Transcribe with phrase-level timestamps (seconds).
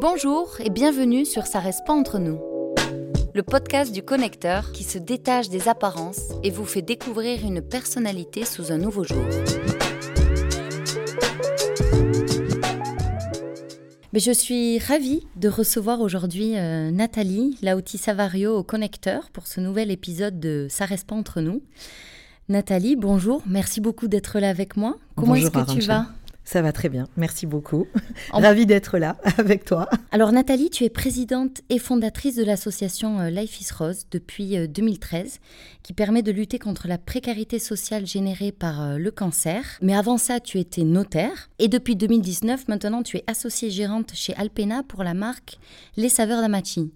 [0.00, 2.40] Bonjour et bienvenue sur Ça reste pas entre nous.
[3.34, 8.46] Le podcast du connecteur qui se détache des apparences et vous fait découvrir une personnalité
[8.46, 9.22] sous un nouveau jour.
[14.14, 19.60] Mais je suis ravie de recevoir aujourd'hui euh, Nathalie Lauti Savario au connecteur pour ce
[19.60, 21.60] nouvel épisode de Ça reste pas entre nous.
[22.48, 24.96] Nathalie, bonjour, merci beaucoup d'être là avec moi.
[25.14, 26.06] Comment est-ce que tu vas?
[26.50, 27.86] Ça va très bien, merci beaucoup.
[28.32, 29.88] Ravie d'être là avec toi.
[30.10, 35.34] Alors Nathalie, tu es présidente et fondatrice de l'association euh, Life is Rose depuis 2013,
[35.34, 35.38] euh,
[35.84, 39.62] qui permet de lutter contre la précarité sociale générée par euh, le cancer.
[39.80, 44.34] Mais avant ça, tu étais notaire et depuis 2019, maintenant, tu es associée gérante chez
[44.34, 45.56] Alpena pour la marque
[45.96, 46.92] Les Saveurs d'Amachi.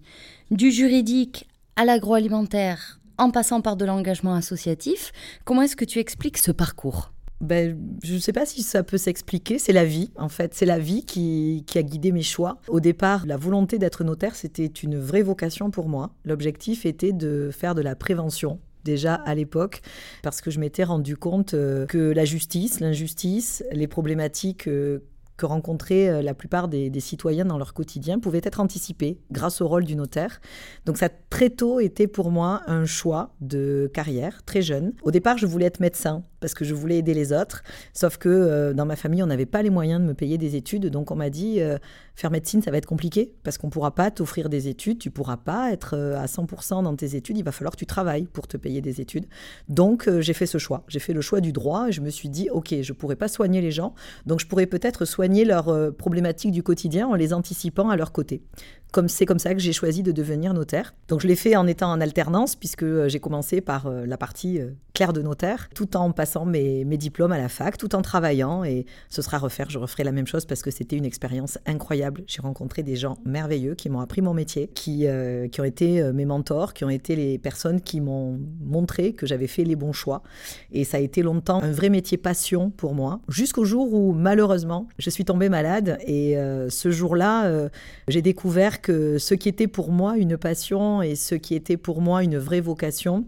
[0.51, 1.47] Du juridique
[1.77, 5.13] à l'agroalimentaire, en passant par de l'engagement associatif,
[5.45, 7.14] comment est-ce que tu expliques ce parcours?
[7.41, 9.59] Ben, je ne sais pas si ça peut s'expliquer.
[9.59, 10.53] C'est la vie, en fait.
[10.53, 12.59] C'est la vie qui, a guidé mes choix.
[12.67, 16.11] Au départ, la volonté d'être notaire, c'était une vraie vocation pour moi.
[16.23, 19.81] L'objectif était de faire de la prévention déjà à l'époque,
[20.21, 24.99] parce que je m'étais rendu compte euh, que la justice, l'injustice, les problématiques euh,
[25.37, 29.67] que rencontraient euh, la plupart des, citoyens dans leur quotidien pouvaient être anticipés grâce au
[29.67, 30.39] rôle du notaire.
[30.85, 34.93] Donc ça très tôt été pour moi un choix de carrière, très jeune.
[35.03, 38.29] Au départ, je voulais être médecin parce que je voulais aider les autres, sauf que
[38.29, 41.11] euh, dans ma famille, on n'avait pas les moyens de me payer des études, donc
[41.11, 41.77] on m'a dit euh,
[42.15, 45.09] faire médecine, ça va être compliqué parce qu'on ne pourra pas t'offrir des études, tu
[45.11, 48.47] pourras pas être à 100% dans tes études, il va falloir que tu travailles pour
[48.47, 49.25] te payer des études.
[49.69, 52.29] Donc j'ai fait ce choix, j'ai fait le choix du droit et je me suis
[52.29, 53.93] dit, ok, je pourrais pas soigner les gens,
[54.25, 58.11] donc je pourrais peut-être soigner leurs euh, problématiques du quotidien en les anticipant à leur
[58.11, 58.41] côté.
[58.91, 60.93] Comme c'est comme ça que j'ai choisi de devenir notaire.
[61.07, 64.17] Donc je l'ai fait en étant en alternance puisque euh, j'ai commencé par euh, la
[64.17, 64.59] partie
[64.93, 68.63] claire de notaire, tout en passant mes, mes, diplômes à la fac, tout en travaillant
[68.63, 69.69] et ce sera refaire.
[69.69, 72.23] Je referai la même chose parce que c'était une expérience incroyable.
[72.27, 75.05] J'ai rencontré des gens merveilleux qui m'ont appris mon métier, qui,
[75.51, 79.47] qui ont été mes mentors, qui ont été les personnes qui m'ont montré que j'avais
[79.47, 80.23] fait les bons choix.
[80.71, 84.87] Et ça a été longtemps un vrai métier passion pour moi, jusqu'au jour où malheureusement
[84.97, 87.69] je suis tombée malade et euh, ce jour-là, euh,
[88.07, 92.01] j'ai découvert que ce qui était pour moi une passion et ce qui était pour
[92.01, 93.25] moi une vraie vocation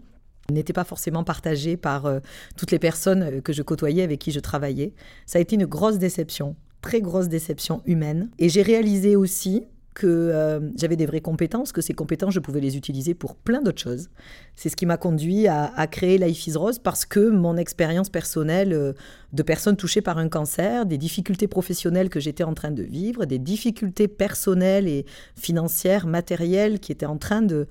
[0.52, 2.20] n'était pas forcément partagé par euh,
[2.56, 4.94] toutes les personnes que je côtoyais, avec qui je travaillais.
[5.26, 8.30] Ça a été une grosse déception, très grosse déception humaine.
[8.38, 9.64] Et j'ai réalisé aussi
[9.98, 13.60] que euh, j'avais des vraies compétences, que ces compétences, je pouvais les utiliser pour plein
[13.60, 14.10] d'autres choses.
[14.54, 18.72] C'est ce qui m'a conduit à, créer Life is Rose parce que mon expérience personnelle
[18.72, 18.92] euh,
[19.32, 23.24] de personnes touchées par un cancer, des difficultés professionnelles que j'étais en train de vivre,
[23.24, 25.04] des difficultés personnelles et
[25.36, 27.66] financières, matérielles qui étaient en train de,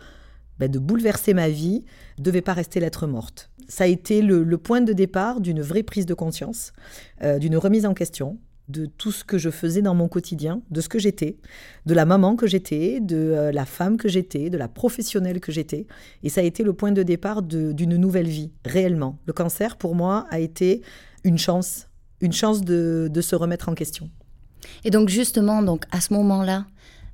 [0.60, 1.86] ben, bouleverser ma vie,
[2.18, 3.50] ne devaient pas rester lettre morte.
[3.70, 6.74] Ça a été le, point de départ d'une vraie prise de conscience,
[7.24, 10.82] euh, d'une remise en question, de tout ce que je faisais dans mon quotidien, de
[10.82, 11.38] ce que j'étais,
[11.86, 15.52] de la maman que j'étais, de euh, la femme que j'étais, de la professionnelle que
[15.52, 15.88] j'étais.
[16.24, 19.20] Et ça a été le point de départ d'une nouvelle vie, réellement.
[19.26, 20.82] Le cancer, pour moi, a été
[21.24, 21.88] une chance,
[22.20, 24.10] une chance de, se remettre en question.
[24.84, 26.66] Et donc justement, donc à ce moment-là,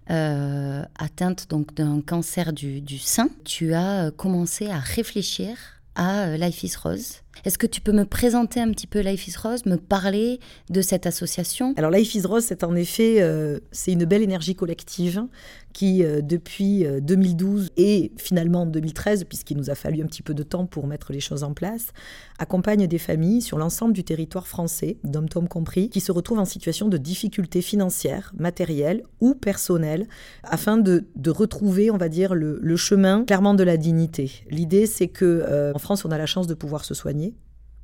[0.10, 5.56] euh, atteinte donc d'un cancer du, sein, tu as euh, commencé à réfléchir
[5.96, 7.23] à Life is Rose.
[7.46, 10.40] Est-ce que tu peux me présenter un petit peu Life is Rose, me parler
[10.70, 11.74] de cette association?
[11.76, 15.26] Alors Life is Rose, c'est en effet euh, c'est une belle énergie collective
[15.74, 20.22] qui, euh, depuis 2012 euh, et finalement en 2013, puisqu'il nous a fallu un petit
[20.22, 21.88] peu de temps pour mettre les choses en place,
[22.38, 26.88] accompagne des familles sur l'ensemble du territoire français, dom-tom compris, qui se retrouvent en situation
[26.88, 30.08] de difficultés financières, matérielles ou personnelles,
[30.44, 34.32] afin de, retrouver, on va dire, le, le, chemin clairement de la dignité.
[34.52, 37.23] L'idée, c'est que en France, on a la chance de pouvoir se soigner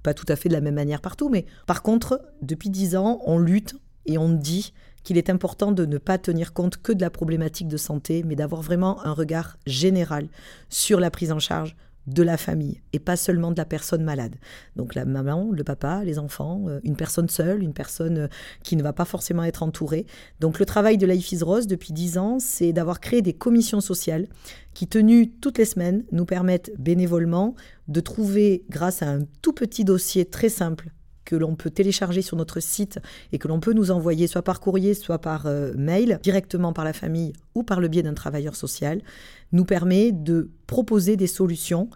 [0.04, 3.22] pas tout à fait de la même manière partout, mais par contre, depuis dix ans,
[3.26, 4.74] on lutte et on dit
[5.04, 8.36] qu'il est important de ne pas tenir compte que de la problématique de santé, mais
[8.36, 10.28] d'avoir vraiment un regard général
[10.70, 11.76] sur la prise en charge
[12.10, 14.36] de la famille et pas seulement de la personne malade.
[14.76, 18.28] Donc la maman, le papa, les enfants, euh, une personne seule, une personne euh,
[18.64, 20.06] qui ne va pas forcément être entourée.
[20.40, 23.82] Donc le travail de Life is Rose depuis dix ans, c'est d'avoir créé des commissions
[23.82, 24.28] sociales
[24.74, 27.56] qui, tenues toutes les semaines, nous permettent bénévolement
[27.88, 30.92] de trouver, grâce à un tout petit dossier très simple,
[31.30, 32.98] que l'on peut télécharger sur notre site
[33.32, 36.84] et que l'on peut nous envoyer soit par courrier, soit par euh, mail, directement par
[36.84, 39.04] la famille ou par le biais d'un travailleur social,
[39.52, 41.88] nous permet de proposer des solutions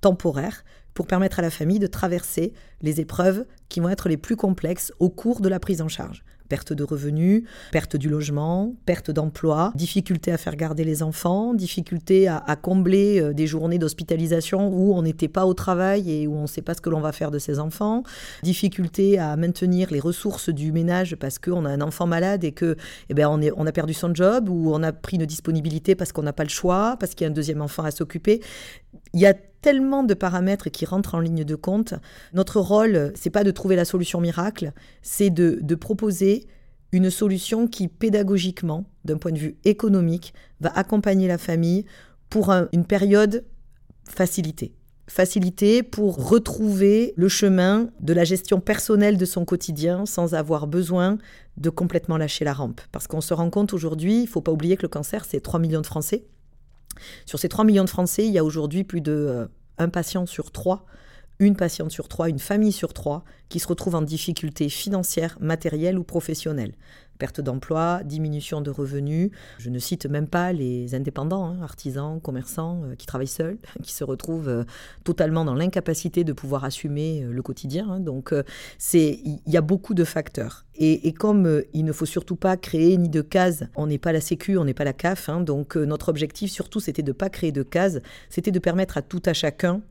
[0.00, 0.64] temporaires
[0.94, 4.90] pour permettre à la famille de traverser les épreuves qui vont être les plus complexes
[5.00, 6.24] au cours de la prise en charge.
[6.48, 12.28] Perte de revenus, perte du logement, perte d'emploi, difficulté à faire garder les enfants, difficulté
[12.28, 16.42] à, combler euh, des journées d'hospitalisation où on n'était pas au travail et où on
[16.42, 18.02] ne sait pas ce que l'on va faire de ses enfants,
[18.42, 22.76] difficulté à maintenir les ressources du ménage parce qu'on a un enfant malade et que
[23.08, 26.12] eh ben, on, on a perdu son job ou on a pris une disponibilité parce
[26.12, 28.40] qu'on n'a pas le choix, parce qu'il y a un deuxième enfant à s'occuper.
[29.12, 31.94] Il y a tellement de paramètres qui rentrent en ligne de compte.
[32.32, 36.46] Notre rôle, c'est pas de trouver la solution miracle, c'est de, proposer
[36.92, 41.84] une solution qui, pédagogiquement, d'un point de vue économique, va accompagner la famille
[42.30, 43.44] pour une période
[44.08, 44.72] facilitée.
[45.06, 51.16] Facilitée pour retrouver le chemin de la gestion personnelle de son quotidien sans avoir besoin
[51.56, 52.82] de complètement lâcher la rampe.
[52.92, 55.60] Parce qu'on se rend compte aujourd'hui, il faut pas oublier que le cancer, c'est 3
[55.60, 56.26] millions de Français.
[57.26, 59.46] Sur ces 3 millions de Français, il y a aujourd'hui plus de euh,
[59.78, 60.84] un patient sur trois,
[61.38, 65.98] une patiente sur trois, une famille sur trois qui se retrouve en difficulté financière, matérielle
[65.98, 66.74] ou professionnelle
[67.18, 69.30] perte d'emploi, diminution de revenus.
[69.58, 73.92] Je ne cite même pas les indépendants, hein, artisans, commerçants euh, qui travaillent seuls, qui
[73.92, 74.64] se retrouvent euh,
[75.04, 77.88] totalement dans l'incapacité de pouvoir assumer euh, le quotidien.
[77.90, 78.00] Hein.
[78.00, 78.32] Donc,
[78.78, 80.64] c'est il y a beaucoup de facteurs.
[80.80, 84.20] Et, comme il ne faut surtout pas créer ni de cases, on n'est pas la
[84.20, 85.28] Sécu, on n'est pas la CAF.
[85.28, 85.40] Hein.
[85.40, 87.98] donc, notre objectif surtout, c'était de ne pas créer de cases,
[88.30, 89.82] c'était de permettre à tout à chacun,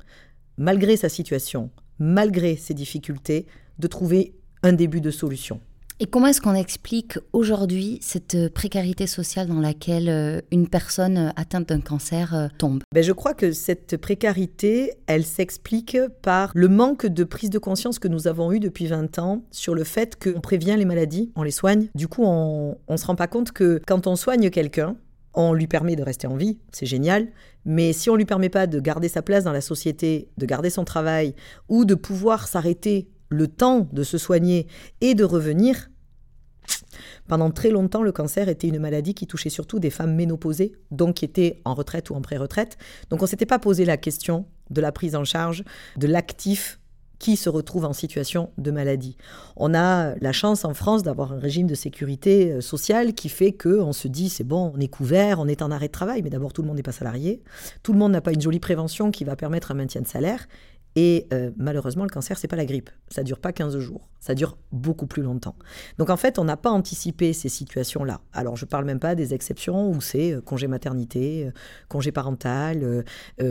[0.57, 3.47] malgré sa situation, malgré ses difficultés,
[3.79, 4.33] de trouver
[4.63, 5.59] un début de solution.
[5.99, 11.17] Et comment est-ce qu'on explique aujourd'hui cette euh, précarité sociale dans laquelle euh, une personne
[11.17, 12.83] euh, atteinte d'un cancer tombe?
[12.94, 17.97] Ben Je crois que cette précarité, elle s'explique par le manque de prise de conscience
[17.97, 21.41] que nous avons eu depuis 20 ans sur le fait qu'on prévient les maladies, on
[21.41, 21.88] les soigne.
[21.95, 24.97] Du coup, on ne se rend pas compte que quand on soigne quelqu'un,
[25.33, 27.27] on lui permet de rester en vie, c'est génial,
[27.65, 30.45] mais si on ne lui permet pas de garder sa place dans la société, de
[30.45, 31.33] garder son travail,
[31.69, 34.68] ou de pouvoir s'arrêter le temps de se soigner
[35.01, 35.89] et de revenir,
[37.27, 41.15] pendant très longtemps, le cancer était une maladie qui touchait surtout des femmes ménopausées, donc
[41.15, 42.77] qui étaient en retraite ou en pré-retraite.
[43.09, 45.63] Donc on ne s'était pas posé la question de la prise en charge
[45.97, 46.79] de l'actif
[47.19, 49.18] qui se retrouve en situation de maladie.
[49.56, 53.53] On a la chance en France d'avoir un régime de sécurité euh, sociale qui fait
[53.53, 56.21] que on se dit c'est bon, on est couvert, on est en arrêt de travail,
[56.21, 57.41] mais d'abord tout le monde n'est pas salarié,
[57.81, 60.47] tout le monde n'a pas une jolie prévention qui va permettre un maintien de salaire
[60.99, 62.89] et euh, malheureusement, le cancer, c'est pas la grippe.
[63.07, 64.09] Ça dure pas 15 jours.
[64.19, 65.55] Ça dure beaucoup plus longtemps.
[65.99, 68.19] Donc en fait, on n'a pas anticipé ces situations-là.
[68.33, 71.51] Alors je parle même pas des exceptions où c'est euh, congé maternité, euh,
[71.88, 73.03] congé parental,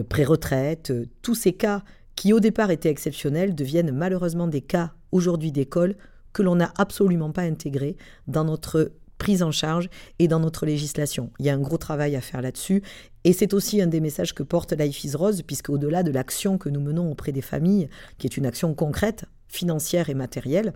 [0.08, 0.92] pré-retraite.
[1.22, 1.84] tous ces cas
[2.16, 5.94] qui au départ étaient exceptionnels deviennent malheureusement des cas aujourd'hui d'école
[6.32, 7.96] que l'on n'a absolument pas intégrés
[8.26, 11.30] dans notre prise en charge et dans notre législation.
[11.38, 12.82] Il y a un gros travail à faire là-dessus
[13.24, 16.58] et c'est aussi un des messages que porte Life is Rose, puisque au-delà de l'action
[16.58, 20.72] que nous menons auprès des familles, qui est une action concrète, financière et matérielle,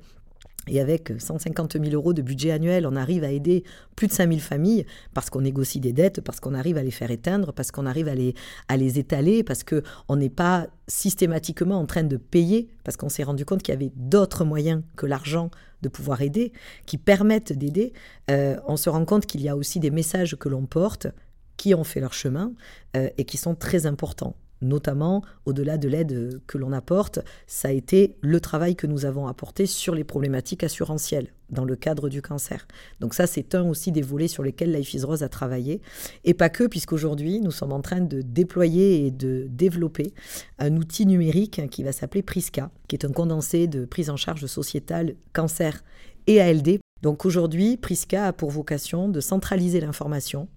[0.70, 3.64] et avec 150 000 euros de budget annuel, on arrive à aider
[3.96, 6.92] plus de 5 000 familles parce qu'on négocie des dettes, parce qu'on arrive à les
[6.92, 8.34] faire éteindre, parce qu'on arrive à les,
[8.68, 13.24] à les étaler, parce qu'on n'est pas systématiquement en train de payer, parce qu'on s'est
[13.24, 15.50] rendu compte qu'il y avait d'autres moyens que l'argent
[15.82, 16.52] de pouvoir aider,
[16.86, 17.92] qui permettent d'aider.
[18.30, 21.08] Euh, on se rend compte qu'il y a aussi des messages que l'on porte
[21.56, 22.52] qui ont fait leur chemin
[22.96, 24.36] euh, et qui sont très importants.
[24.62, 29.26] Notamment, au-delà de l'aide que l'on apporte, ça a été le travail que nous avons
[29.26, 32.66] apporté sur les problématiques assurantielles dans le cadre du cancer.
[33.00, 35.80] Donc ça, c'est un aussi des volets sur lesquels Life is Rose a travaillé.
[36.24, 40.12] Et pas que, puisqu'aujourd'hui, nous sommes en train de déployer et de développer
[40.58, 44.46] un outil numérique qui va s'appeler Prisca, qui est un condensé de prise en charge
[44.46, 45.82] sociétale cancer
[46.26, 46.80] et ALD.
[47.02, 50.48] Donc aujourd'hui, Prisca a pour vocation de centraliser l'information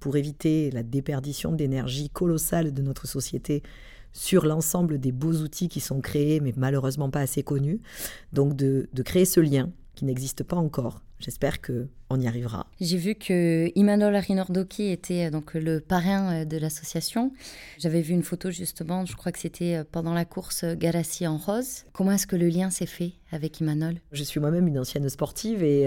[0.00, 3.62] pour éviter la déperdition d'énergie colossale de notre société
[4.12, 7.80] sur l'ensemble des beaux outils qui sont créés, mais malheureusement pas assez connus.
[8.32, 11.00] Donc de, de créer ce lien qui n'existe pas encore.
[11.20, 12.66] J'espère que on y arrivera.
[12.80, 17.32] J'ai vu que Imanol Arinordoki était euh, donc le parrain euh, de l'association.
[17.78, 21.38] J'avais vu une photo justement, je crois que c'était euh, pendant la course Galassi en
[21.38, 21.84] rose.
[21.92, 23.94] Comment est-ce que le lien s'est fait avec Imanol?
[24.10, 25.84] Je suis moi-même une ancienne sportive et,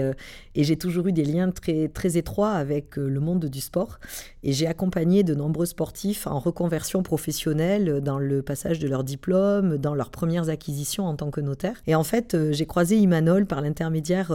[0.54, 3.98] et j'ai toujours eu des liens très, très étroits avec le monde du sport.
[4.42, 9.76] Et j'ai accompagné de nombreux sportifs en reconversion professionnelle dans le passage de leur diplôme,
[9.76, 11.82] dans leurs premières acquisitions en tant que notaire.
[11.86, 14.34] Et en fait, j'ai croisé Imanol par l'intermédiaire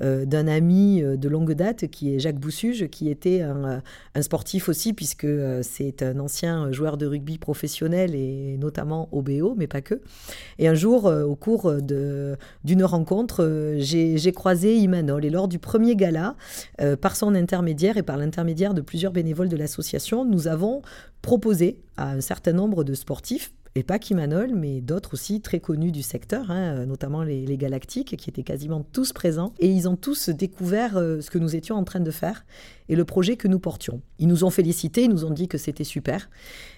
[0.00, 3.82] d'un ami de longue date, qui est Jacques Boussuge, qui était un,
[4.22, 9.54] sportif aussi, puisque euh, c'est un ancien joueur de rugby professionnel et notamment au BO,
[9.56, 10.00] mais pas que.
[10.58, 15.24] Et un jour, euh, au cours d'une rencontre, euh, j'ai croisé Imanol.
[15.24, 16.36] Et lors du premier gala,
[17.00, 20.82] par son intermédiaire et par l'intermédiaire de plusieurs bénévoles de l'association, nous avons
[21.22, 25.92] proposé à un certain nombre de sportifs, et pas qu'Imanol, mais d'autres aussi très connus
[25.92, 29.52] du secteur, hein, notamment les, Galactiques, qui étaient quasiment tous présents.
[29.58, 32.44] Et ils ont tous découvert euh, ce que nous étions en train de faire
[32.88, 34.00] et le projet que nous portions.
[34.18, 36.30] Ils nous ont félicités, ils nous ont dit que c'était super.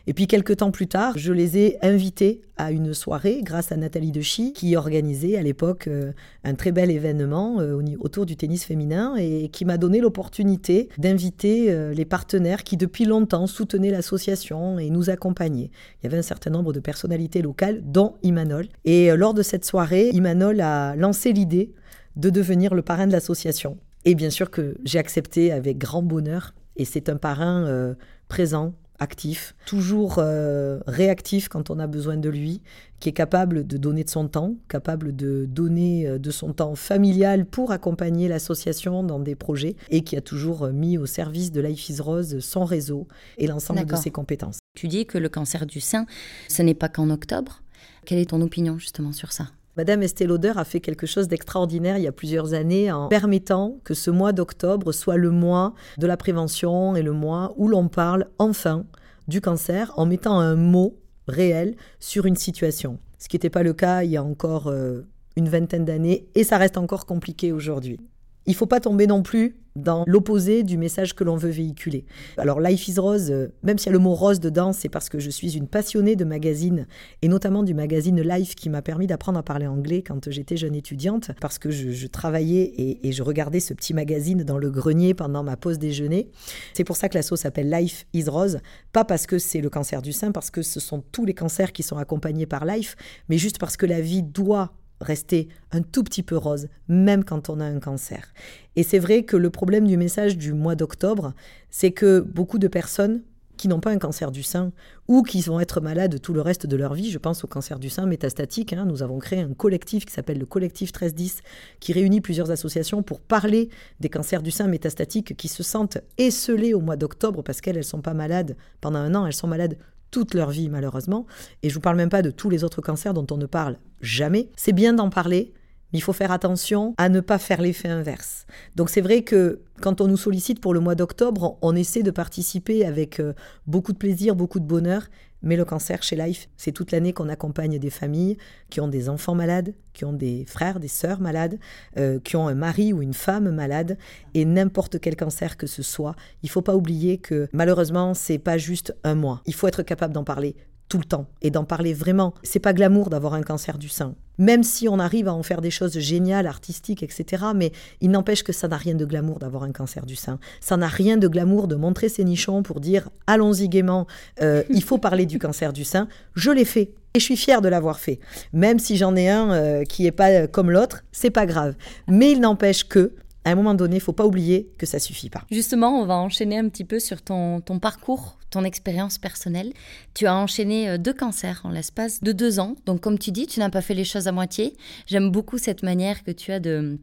[0.07, 3.77] Et puis quelques temps plus tard, je les ai invités à une soirée grâce à
[3.77, 6.13] Nathalie Dechy, qui organisait à l'époque euh,
[6.45, 11.75] un très bel événement euh, autour du tennis féminin et qui m'a donné l'opportunité d'inviter
[11.95, 15.71] les partenaires qui depuis longtemps soutenaient l'association et nous accompagnaient.
[16.01, 18.67] Il y avait un certain nombre de personnalités locales, dont Imanol.
[18.85, 21.73] Et euh, lors de cette soirée, Imanol a lancé l'idée
[22.17, 23.79] de devenir le parrain de l'association.
[24.05, 26.55] Et bien sûr que j'ai accepté avec grand bonheur.
[26.77, 27.95] Et c'est un parrain euh,
[28.29, 32.63] présent, actif, toujours euh, réactif quand on a besoin de lui,
[33.01, 36.75] qui est capable de donner de son temps, capable de donner euh, de son temps
[36.75, 41.61] familial pour accompagner l'association dans des projets et qui a toujours mis au service de
[41.61, 44.61] Life is Rose son réseau et l'ensemble de ses compétences.
[44.75, 46.07] Tu dis que le cancer du sein,
[46.49, 47.63] ce n'est pas qu'en octobre.
[48.05, 49.49] Quelle est ton opinion justement sur ça?
[49.81, 53.79] Madame Estée Lauder a fait quelque chose d'extraordinaire il y a plusieurs années en permettant
[53.83, 57.89] que ce mois d'octobre soit le mois de la prévention et le mois où l'on
[57.89, 58.85] parle enfin
[59.27, 62.99] du cancer en mettant un mot réel sur une situation.
[63.19, 65.07] Ce qui n'était pas le cas il y a encore euh,
[65.37, 67.99] une vingtaine d'années et ça reste encore compliqué aujourd'hui.
[68.45, 72.05] Il ne faut pas tomber non plus dans l'opposé du message que l'on veut véhiculer.
[72.37, 75.09] Alors Life is Rose, euh, même s'il y a le mot rose dedans, c'est parce
[75.09, 76.87] que je suis une passionnée de magazines,
[77.23, 80.75] et notamment du magazine Life qui m'a permis d'apprendre à parler anglais quand j'étais jeune
[80.75, 82.73] étudiante, parce que je, travaillais
[83.03, 86.31] et, je regardais ce petit magazine dans le grenier pendant ma pause déjeuner.
[86.75, 88.61] C'est pour ça que la sauce s'appelle Life is Rose,
[88.93, 91.73] pas parce que c'est le cancer du sein, parce que ce sont tous les cancers
[91.73, 92.97] qui sont accompagnés par Life,
[93.29, 97.49] mais juste parce que la vie doit rester un tout petit peu rose, même quand
[97.49, 98.33] on a un cancer.
[98.77, 101.35] Et c'est vrai que le problème du message du mois d'octobre,
[101.71, 103.23] c'est que beaucoup de personnes
[103.61, 104.73] qui n'ont pas un cancer du sein
[105.07, 107.79] ou qui vont être malades tout le reste de leur vie, je pense au cancer
[107.79, 111.43] du sein métastatique, hein, nous avons créé un collectif qui s'appelle le collectif 1310,
[111.79, 113.69] qui réunit plusieurs associations pour parler
[114.01, 117.83] des cancers du sein métastatiques qui se sentent esselés au mois d'octobre parce qu'elles ne
[117.83, 119.77] sont pas malades pendant un an, elles sont malades
[120.11, 121.27] toute leur vie malheureusement.
[121.63, 123.79] Et je vous parle même pas de tous les autres cancers dont on ne parle
[124.01, 124.51] jamais.
[124.57, 125.53] C'est bien d'en parler,
[125.93, 128.47] mais il faut faire attention à ne pas faire l'effet inverse.
[128.77, 132.11] Donc c'est vrai que quand on nous sollicite pour le mois d'octobre, on essaie de
[132.11, 133.33] participer avec euh,
[133.67, 135.09] beaucoup de plaisir, beaucoup de bonheur,
[135.43, 138.37] mais le cancer chez Life, c'est toute l'année qu'on accompagne des familles
[138.69, 141.59] qui ont des enfants malades, qui ont des frères, des sœurs malades,
[141.97, 143.99] euh, qui ont un mari ou une femme malade,
[144.35, 146.15] et n'importe quel cancer que ce soit.
[146.43, 149.43] Il ne faut pas oublier que malheureusement, c'est pas juste un mois.
[149.47, 150.57] Il faut être capable d'en parler
[150.91, 152.35] tout le temps et d'en parler vraiment.
[152.43, 154.15] C'est pas glamour d'avoir un cancer du sein.
[154.39, 157.45] Même si on arrive à en faire des choses géniales, artistiques, etc.
[157.55, 160.39] Mais il n'empêche que ça n'a rien de glamour d'avoir un cancer du sein.
[160.61, 164.07] Ça n'a rien de glamour de montrer ses nichons pour dire allons-y gaiement,
[164.43, 166.09] euh, il faut parler du cancer du sein.
[166.35, 166.93] Je l'ai fait.
[167.15, 168.21] Et je suis fière de l'avoir fait.
[168.53, 171.75] Même si j'en ai un euh, qui n'est pas comme l'autre, c'est pas grave.
[172.09, 175.31] Mais il n'empêche que à un moment donné, il faut pas oublier que ça suffit
[175.31, 175.45] pas.
[175.51, 179.73] Justement, on va enchaîner un petit peu sur ton, parcours, ton expérience personnelle.
[180.15, 182.77] Tu as enchaîné euh, deux cancers en l'espace de deux ans.
[182.85, 184.77] Donc, comme tu dis, tu n'as pas fait les choses à moitié.
[185.07, 186.99] J'aime beaucoup cette manière que tu as de,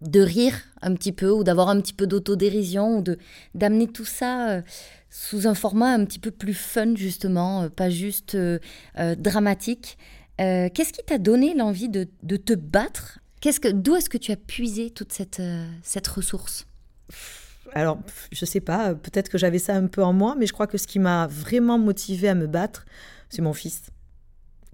[0.00, 3.18] de rire un petit peu ou d'avoir un petit peu d'autodérision ou de
[3.54, 4.62] d'amener tout ça euh,
[5.10, 8.36] sous un format un petit peu plus fun justement, euh, pas juste
[9.18, 9.98] dramatique.
[10.38, 14.32] Qu'est-ce qui t'a donné l'envie de, de, te battre Qu'est-ce que, d'où est-ce que tu
[14.32, 16.66] as puisé toute cette, euh, cette ressource?
[17.74, 17.98] Alors,
[18.32, 20.78] je sais pas, peut-être que j'avais ça un peu en moi, mais je crois que
[20.78, 22.86] ce qui m'a vraiment motivé à me battre,
[23.28, 23.90] c'est mon fils.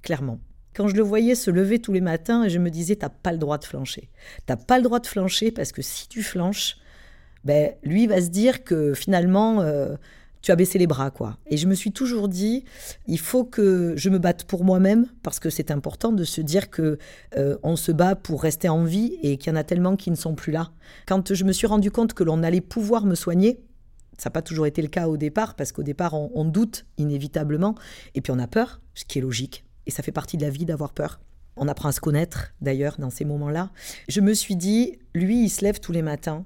[0.03, 0.39] Clairement.
[0.75, 3.39] Quand je le voyais se lever tous les matins, je me disais, t'as pas le
[3.39, 4.11] droit de flancher.
[4.47, 6.77] T'as pas le droit de flancher parce que si tu flanches,
[7.45, 9.95] ben, lui va se dire que finalement, euh,
[10.45, 11.39] tu as baissé les bras, quoi.
[11.47, 12.65] Et je me suis toujours dit,
[13.07, 16.69] il faut que je me batte pour moi-même, parce que c'est important de se dire
[16.69, 16.99] que
[17.39, 20.11] euh, on se bat pour rester en vie et qu'il y en a tellement qui
[20.11, 20.71] ne sont plus là.
[21.07, 23.63] Quand je me suis rendu compte que l'on allait pouvoir me soigner,
[24.19, 26.85] ça n'a pas toujours été le cas au départ, parce qu'au départ, on, on doute
[26.99, 27.75] inévitablement,
[28.15, 30.51] et puis on a peur, ce qui est logique, et ça fait partie de la
[30.51, 31.21] vie d'avoir peur.
[31.57, 33.71] On apprend à se connaître, d'ailleurs, dans ces moments-là.
[34.09, 36.45] Je me suis dit, lui, il se lève tous les matins,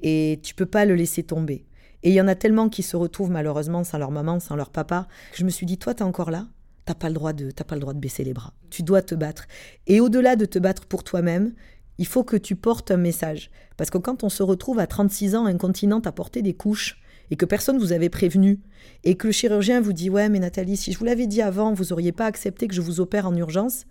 [0.00, 1.66] et tu peux pas le laisser tomber.
[2.02, 4.70] Et il y en a tellement qui se retrouvent malheureusement sans leur maman, sans leur
[4.70, 5.06] papa.
[5.32, 6.46] Que je me suis dit, toi, t'es encore là?
[6.84, 8.52] T'as pas le droit de, t'as pas le droit de baisser les bras.
[8.70, 9.46] Tu dois te battre.
[9.86, 11.52] Et au-delà de te battre pour toi-même,
[11.98, 13.50] il faut que tu portes un message.
[13.76, 17.36] Parce que quand on se retrouve à 36 ans incontinente à porter des couches et
[17.36, 18.60] que personne vous avait prévenu
[19.04, 21.72] et que le chirurgien vous dit ouais mais Nathalie si je vous l'avais dit avant
[21.72, 23.86] vous auriez pas accepté que je vous opère en urgence,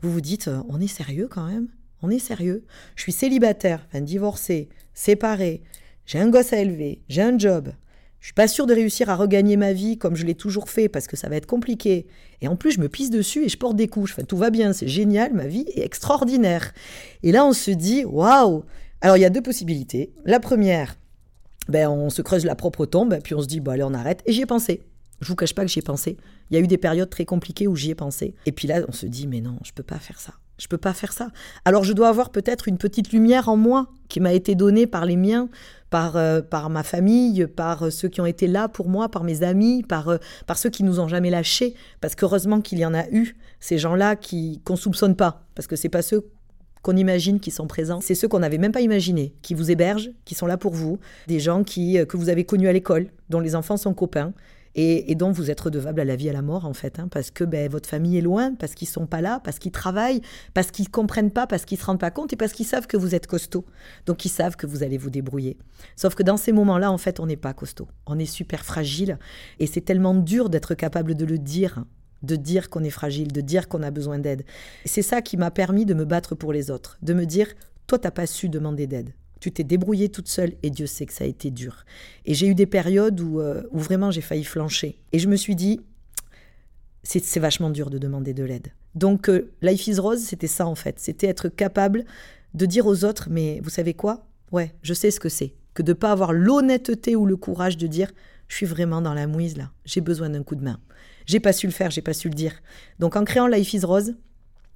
[0.00, 1.68] vous vous dites on est sérieux quand même,
[2.00, 2.64] on est sérieux?
[2.96, 5.62] Je suis célibataire, enfin divorcé, séparé,
[6.06, 7.72] j'ai un gosse à élever, j'ai un job,
[8.20, 10.88] Je suis pas sûre de réussir à regagner ma vie comme je l'ai toujours fait
[10.88, 12.06] parce que ça va être compliqué.
[12.40, 14.12] Et en plus, je me pisse dessus et je porte des couches.
[14.12, 16.72] Enfin, tout va bien, c'est génial, ma vie est extraordinaire.
[17.22, 18.64] Et là, on se dit, waouh
[19.00, 20.12] Alors, il y a deux possibilités.
[20.24, 20.96] La première,
[21.68, 24.22] ben, on se creuse la propre tombe, puis on se dit, bon, allez, on arrête.
[24.26, 24.82] Et j'y ai pensé.
[25.20, 26.16] Je vous cache pas que j'y ai pensé.
[26.50, 28.34] Il y a eu des périodes très compliquées où j'y ai pensé.
[28.46, 30.34] Et puis là, on se dit, mais non, je peux pas faire ça.
[30.58, 31.30] Je peux pas faire ça.
[31.64, 35.06] Alors je dois avoir peut-être une petite lumière en moi qui m'a été donnée par
[35.06, 35.48] les miens,
[35.92, 39.24] par, euh, par ma famille, par euh, ceux qui ont été là pour moi, par
[39.24, 41.74] mes amis, par, euh, par ceux qui nous ont jamais lâchés.
[42.00, 45.76] Parce qu'heureusement qu'il y en a eu, ces gens-là qui qu'on soupçonne pas, parce que
[45.76, 46.26] c'est pas ceux
[46.80, 50.10] qu'on imagine qui sont présents, c'est ceux qu'on n'avait même pas imaginés, qui vous hébergent,
[50.24, 53.38] qui sont là pour vous, des gens qui, que vous avez connus à l'école, dont
[53.38, 54.32] les enfants sont copains,
[54.74, 57.30] et, dont vous êtes redevable à la vie à la mort en fait, hein, parce
[57.30, 60.22] que ben, votre famille est loin, parce qu'ils sont pas là, parce qu'ils travaillent,
[60.54, 62.96] parce qu'ils comprennent pas, parce qu'ils se rendent pas compte et parce qu'ils savent que
[62.96, 63.64] vous êtes costaud.
[64.06, 65.58] Donc ils savent que vous allez vous débrouiller.
[65.96, 69.18] Sauf que dans ces moments-là, en fait, on n'est pas costaud, on est super fragile
[69.58, 71.84] et c'est tellement dur d'être capable de le dire
[72.22, 74.44] de dire qu'on est fragile, de dire qu'on a besoin d'aide.
[74.84, 77.48] C'est ça qui m'a permis de me battre pour les autres, de me dire,
[77.88, 79.12] toi, t'as pas su demander d'aide.
[79.42, 81.84] Tu t'es débrouillée toute seule et Dieu sait que ça a été dur.
[82.26, 85.00] Et j'ai eu des périodes où, euh, vraiment j'ai failli flancher.
[85.10, 85.80] Et je me suis dit,
[87.02, 88.68] c'est vachement dur de demander de l'aide.
[88.94, 91.00] Donc euh, Life is Rose, c'était ça en fait.
[91.00, 92.04] C'était être capable
[92.54, 94.28] de dire aux autres, mais vous savez quoi?
[94.52, 95.54] Ouais, je sais ce que c'est.
[95.74, 98.12] Que de ne pas avoir l'honnêteté ou le courage de dire,
[98.46, 100.78] je suis vraiment dans la mouise là, j'ai besoin d'un coup de main.
[101.26, 102.54] J'ai pas su le faire, j'ai pas su le dire.
[103.00, 104.14] Donc en créant Life is Rose,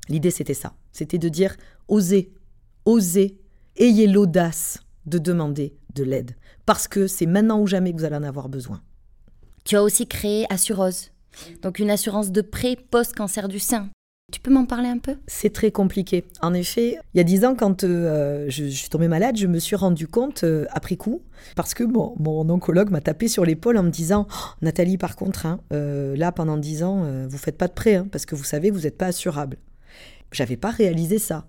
[0.08, 0.74] l'idée c'était ça.
[0.90, 1.56] C'était de dire,
[1.86, 2.32] osez,
[2.84, 3.38] osez
[3.78, 8.16] ayez l'audace de demander de l'aide, parce que c'est maintenant ou jamais que vous allez
[8.16, 8.82] en avoir besoin.
[9.64, 11.10] Tu as aussi créé Assurose,
[11.62, 13.90] donc une assurance de prêt post-cancer du sein.
[14.32, 15.16] Tu peux m'en parler un peu?
[15.28, 16.24] C'est très compliqué.
[16.42, 19.60] En effet, il y a dix ans, quand euh, je, suis tombée malade, je me
[19.60, 21.22] suis rendu compte euh, après coup,
[21.54, 25.46] parce que mon oncologue m'a tapé sur l'épaule en me disant oh, Nathalie, par contre,
[25.46, 28.42] hein, euh, là, pendant dix ans, vous faites pas de prêt, hein, parce que vous
[28.42, 29.58] savez que vous n'êtes pas assurable.
[30.32, 31.46] J'avais pas réalisé ça.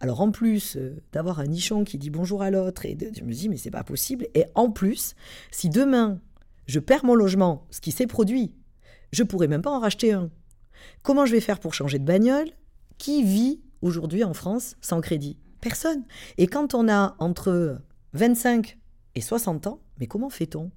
[0.00, 3.32] Alors en plus euh, d'avoir un nichon qui dit bonjour à l'autre, et je me
[3.32, 4.26] dis mais c'est pas possible.
[4.34, 5.14] Et en plus,
[5.50, 6.20] si demain
[6.66, 8.52] je perds mon logement, ce qui s'est produit,
[9.12, 10.30] je pourrais même pas en racheter un.
[11.02, 12.50] Comment je vais faire pour changer de bagnole?
[12.98, 15.38] Qui vit aujourd'hui en France sans crédit?
[15.60, 16.04] Personne.
[16.38, 17.80] Et quand on a entre
[18.12, 18.78] 25
[19.14, 20.70] et 60 ans, mais comment fait-on?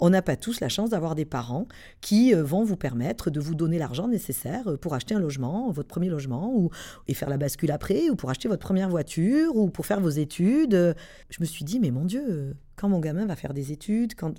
[0.00, 1.66] On n'a pas tous la chance d'avoir des parents
[2.00, 5.70] qui euh, vont vous permettre de vous donner l'argent nécessaire euh, pour acheter un logement,
[5.70, 6.70] votre premier logement, ou
[7.08, 10.10] et faire la bascule après, ou pour acheter votre première voiture, ou pour faire vos
[10.10, 10.94] études.
[11.30, 14.34] Je me suis dit, mais mon Dieu, quand mon gamin va faire des études, quand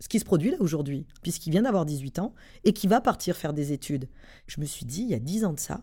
[0.00, 3.36] ce qui se produit là aujourd'hui, puisqu'il vient d'avoir 18 ans et qui va partir
[3.36, 4.08] faire des études.
[4.46, 5.82] Je me suis dit, il y a 10 ans de ça,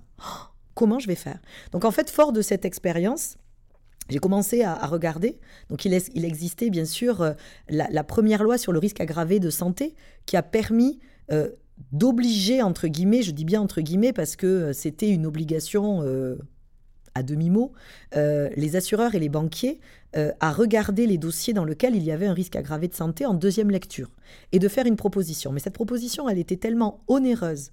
[0.74, 1.40] comment je vais faire?
[1.72, 3.38] Donc en fait, fort de cette expérience,
[4.10, 5.38] j'ai commencé à, regarder.
[5.70, 7.34] Donc, il, existait bien sûr euh,
[7.70, 11.00] la, première loi sur le risque aggravé de santé qui a permis
[11.32, 11.50] euh,
[11.92, 16.04] d'obliger, entre guillemets, je dis bien entre guillemets parce que euh, c'était une obligation
[17.16, 17.74] à demi-mot,
[18.14, 19.80] les assureurs et les banquiers
[20.14, 23.34] à regarder les dossiers dans lesquels il y avait un risque aggravé de santé en
[23.34, 24.10] deuxième lecture
[24.52, 25.52] et de faire une proposition.
[25.52, 27.72] Mais cette proposition, elle était tellement onéreuse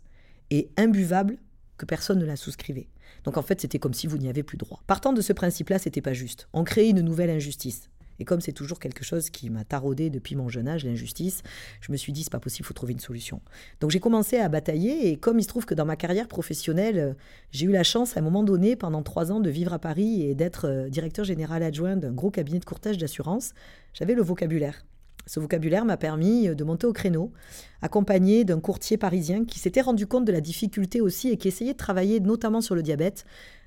[0.50, 1.36] et imbuvable
[1.76, 2.88] que personne ne la souscrivait.
[3.24, 4.80] Donc en fait, c'était comme si vous n'y avez plus droit.
[4.86, 6.48] Partant de ce principe-là, c'était pas juste.
[6.52, 7.88] On crée une nouvelle injustice.
[8.18, 11.42] Et comme c'est toujours quelque chose qui m'a taraudé depuis mon jeune âge, l'injustice,
[11.80, 13.40] je me suis dit, c'est pas possible, il faut trouver une solution.
[13.80, 17.16] Donc j'ai commencé à batailler, et comme il se trouve que dans ma carrière professionnelle,
[17.50, 20.22] j'ai eu la chance à un moment donné, pendant trois ans, de vivre à Paris
[20.22, 23.52] et d'être euh, directeur général adjoint d'un gros cabinet de courtage d'assurance,
[23.94, 24.84] j'avais le vocabulaire.
[25.26, 27.32] Ce vocabulaire m'a permis euh, de monter au créneau,
[27.82, 31.72] accompagné d'un courtier parisien qui s'était rendu compte de la difficulté aussi et qui essayait
[31.72, 33.24] de travailler notamment sur le diabète,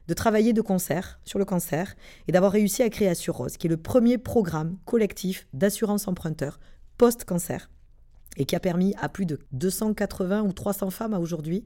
[0.08, 1.96] de travailler de concert sur le cancer
[2.28, 6.60] et d'avoir réussi à créer Assurose, qui est le premier programme collectif d'assurance emprunteur
[6.98, 7.70] post-cancer
[8.38, 11.64] et qui a permis à plus de 280 ou 300 femmes à aujourd'hui,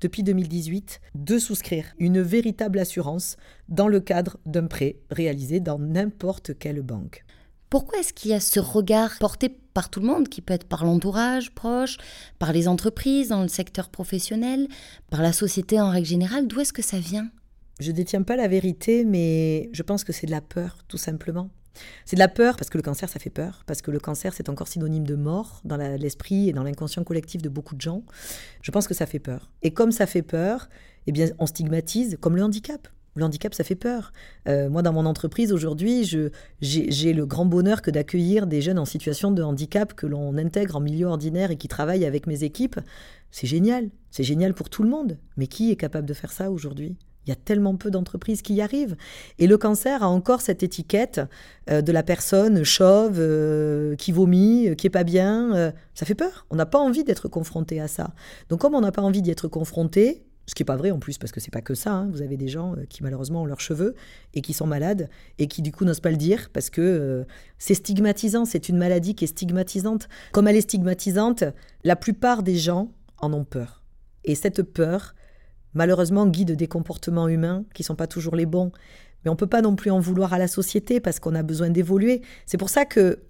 [0.00, 3.36] depuis 2018, de souscrire une véritable assurance
[3.68, 7.24] dans le cadre d'un prêt réalisé dans n'importe quelle banque.
[7.70, 10.66] Pourquoi est-ce qu'il y a ce regard porté par tout le monde, qui peut être
[10.66, 11.98] par l'entourage proche,
[12.40, 14.66] par les entreprises, dans le secteur professionnel,
[15.08, 16.48] par la société en règle générale?
[16.48, 17.30] D'où est-ce que ça vient?
[17.78, 20.98] Je ne détiens pas la vérité, mais je pense que c'est de la peur, tout
[20.98, 21.48] simplement.
[22.04, 24.34] C'est de la peur parce que le cancer, ça fait peur, parce que le cancer,
[24.34, 28.02] c'est encore synonyme de mort dans l'esprit et dans l'inconscient collectif de beaucoup de gens.
[28.62, 29.48] Je pense que ça fait peur.
[29.62, 30.68] Et comme ça fait peur,
[31.06, 32.88] eh bien, on stigmatise comme le handicap.
[33.22, 34.12] Handicap, ça fait peur.
[34.48, 36.04] Euh, moi, dans mon entreprise, aujourd'hui,
[36.60, 40.76] j'ai le grand bonheur que d'accueillir des jeunes en situation de handicap que l'on intègre
[40.76, 42.80] en milieu ordinaire et qui travaillent avec mes équipes.
[43.30, 43.90] C'est génial.
[44.10, 45.18] C'est génial pour tout le monde.
[45.36, 46.96] Mais qui est capable de faire ça aujourd'hui?
[47.26, 48.96] Il y a tellement peu d'entreprises qui y arrivent.
[49.38, 51.20] Et le cancer a encore cette étiquette
[51.70, 55.72] euh, de la personne chauve, euh, qui vomit, qui est pas bien.
[55.94, 56.46] ça fait peur.
[56.50, 58.14] On n'a pas envie d'être confronté à ça.
[58.48, 60.98] Donc comme on n'a pas envie d'y être confronté, ce qui n'est pas vrai en
[60.98, 61.92] plus, parce que c'est pas que ça.
[61.92, 63.94] Hein, vous avez des gens qui malheureusement ont leurs cheveux
[64.34, 67.24] et qui sont malades et qui du coup n'osent pas le dire parce que
[67.58, 68.44] c'est stigmatisant.
[68.44, 70.08] C'est une maladie qui est stigmatisante.
[70.32, 71.44] Comme elle est stigmatisante,
[71.84, 73.82] la plupart des gens en ont peur.
[74.24, 75.14] Et cette peur,
[75.74, 78.72] malheureusement, guide des comportements humains qui sont pas toujours les bons.
[79.24, 81.70] Mais on peut pas non plus en vouloir à la société parce qu'on a besoin
[81.70, 82.22] d'évoluer.
[82.46, 83.20] C'est pour ça que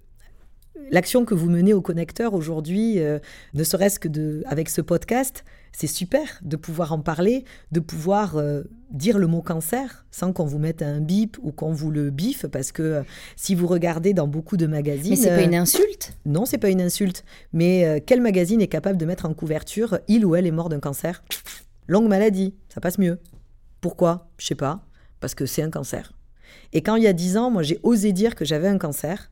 [0.90, 3.18] l'action que vous menez au connecteur aujourd'hui, euh,
[3.54, 4.08] ne serait-ce que
[4.46, 9.42] avec ce podcast, c'est super de pouvoir en parler, de pouvoir euh, dire le mot
[9.42, 13.02] cancer sans qu'on vous mette un bip ou qu'on vous le biffe, parce que euh,
[13.36, 15.10] si vous regardez dans beaucoup de magazines...
[15.10, 17.24] Mais c'est pas une insulte Non, c'est pas une insulte.
[17.52, 20.80] Mais quel magazine est capable de mettre en couverture «il ou elle est mort d'un
[20.80, 21.22] cancer»
[21.88, 23.18] Longue maladie, ça passe mieux.
[23.80, 24.30] Pourquoi?
[24.38, 24.86] Je sais pas.
[25.18, 26.12] Parce que c'est un cancer.
[26.72, 29.30] Et quand il y a dix ans, moi j'ai osé dire que j'avais un cancer,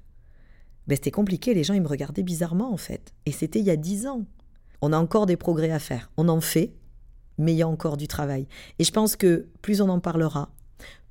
[0.87, 3.13] ben, c'était compliqué, les gens ils me regardaient bizarrement en fait.
[3.27, 4.25] Et c'était il y a dix ans.
[4.81, 6.11] On a encore des progrès à faire.
[6.17, 6.73] On en fait,
[7.39, 8.47] mais il y a encore du travail.
[8.79, 10.51] Et je pense que plus on en parlera,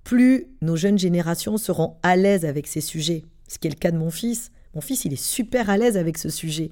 [0.04, 3.24] plus nos jeunes générations seront à l'aise avec ces sujets.
[3.48, 4.52] Ce qui est le cas de mon fils.
[4.76, 6.72] Mon fils, il est super à l'aise avec ce sujet.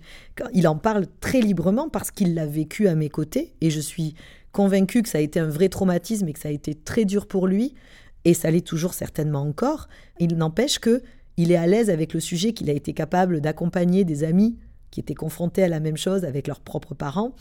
[0.53, 4.15] Il en parle très librement parce qu'il l'a vécu à mes côtés et je suis
[4.51, 7.27] convaincu que ça a été un vrai traumatisme et que ça a été très dur
[7.27, 7.73] pour lui,
[8.23, 9.89] et ça l'est toujours certainement encore.
[10.19, 11.03] Il n'empêche que
[11.35, 14.57] il est à l'aise avec le sujet, qu'il a été capable d'accompagner des amis
[14.95, 17.33] qui étaient confrontés à la même chose avec leurs propres parents,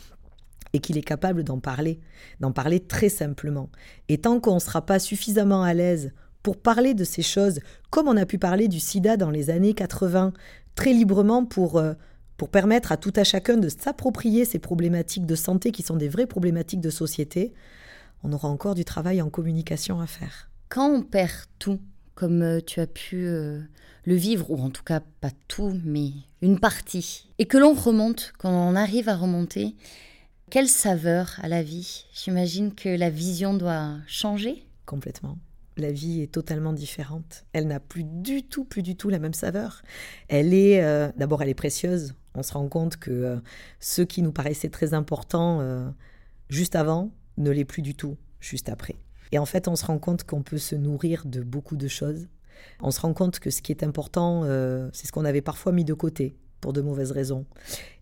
[0.73, 2.01] et qu'il est capable d'en parler,
[2.41, 3.69] d'en parler très simplement.
[4.09, 6.11] Et tant qu'on ne sera pas suffisamment à l'aise
[6.43, 9.73] pour parler de ces choses, comme on a pu parler du sida dans les années
[9.73, 10.33] 80,
[10.75, 11.77] très librement pour...
[11.77, 11.93] Euh,
[12.35, 16.09] pour permettre à tout à chacun de s'approprier ces problématiques de santé qui sont des
[16.09, 17.53] vraies problématiques de société,
[18.23, 20.49] on aura encore du travail en communication à faire.
[20.67, 21.79] Quand on perd tout,
[22.15, 23.61] comme euh, tu as pu euh,
[24.05, 28.33] le vivre, ou en tout cas pas tout, mais une partie, et que l'on remonte,
[28.37, 29.75] quand on arrive à remonter,
[30.49, 32.05] quelle saveur à la vie?
[32.13, 35.37] J'imagine que la vision doit changer Complètement
[35.77, 37.43] la vie est totalement différente.
[37.51, 39.81] Elle n'a plus du tout, plus du tout la même saveur.
[40.29, 43.37] Elle est, euh, d'abord, elle est précieuse on se rend compte que euh,
[43.79, 45.89] ce qui nous paraissait très important euh,
[46.49, 48.95] juste avant ne l'est plus du tout juste après.
[49.35, 52.29] Et en fait, on se rend compte qu'on peut se nourrir de beaucoup de choses.
[52.79, 55.73] On se rend compte que ce qui est important, euh, c'est ce qu'on avait parfois
[55.73, 57.45] mis de côté pour de mauvaises raisons.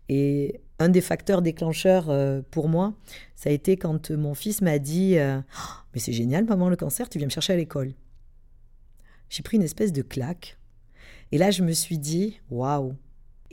[0.10, 2.12] Et un des facteurs déclencheurs
[2.52, 2.94] pour moi,
[3.36, 5.42] ça a été quand mon fils m'a dit oh,
[5.96, 7.94] Mais c'est génial, maman, le cancer, tu viens me chercher à l'école.
[9.30, 10.60] J'ai pris une espèce de claque.
[11.32, 12.96] Et là, je me suis dit Waouh,